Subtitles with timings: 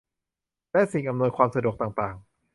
[0.71, 2.15] และสิ่งอำนวยความสะดวกต่างต่าง